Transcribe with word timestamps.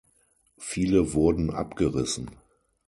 Viele 0.57 1.13
wurden 1.13 1.51
abgerissen. 1.51 2.31